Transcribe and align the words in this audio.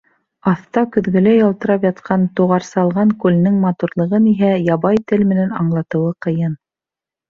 Аҫта 0.51 0.81
көҙгөләй 0.95 1.37
ялтырап 1.39 1.85
ятҡан 1.89 2.25
Туғарсалған 2.41 3.13
күленең 3.27 3.63
матурлығын 3.69 4.29
иһә 4.35 4.53
ябай 4.73 5.03
тел 5.09 5.31
менән 5.35 5.59
аңлатыуы 5.65 6.23
ҡыйын. 6.27 6.63